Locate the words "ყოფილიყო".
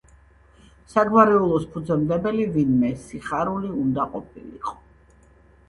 4.17-4.77